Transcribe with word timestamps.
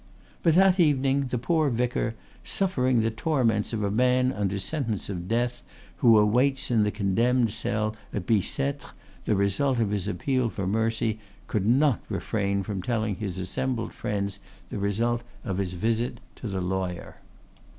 But 0.41 0.55
that 0.55 0.79
evening 0.79 1.27
the 1.27 1.37
poor 1.37 1.69
vicar, 1.69 2.15
suffering 2.43 3.01
the 3.01 3.11
torments 3.11 3.71
of 3.71 3.83
a 3.83 3.91
man 3.91 4.31
under 4.33 4.57
sentence 4.57 5.09
of 5.11 5.27
death 5.27 5.63
who 5.97 6.17
awaits 6.17 6.71
in 6.71 6.81
the 6.81 6.89
condemned 6.89 7.51
cell 7.51 7.95
at 8.11 8.25
Bicetre 8.25 8.95
the 9.25 9.35
result 9.35 9.77
of 9.77 9.91
his 9.91 10.07
appeal 10.07 10.49
for 10.49 10.65
mercy, 10.65 11.19
could 11.45 11.67
not 11.67 12.01
refrain 12.09 12.63
from 12.63 12.81
telling 12.81 13.17
his 13.17 13.37
assembled 13.37 13.93
friends 13.93 14.39
the 14.71 14.79
result 14.79 15.21
of 15.45 15.59
his 15.59 15.73
visit 15.75 16.19
to 16.37 16.47
the 16.47 16.61
lawyer. 16.61 17.17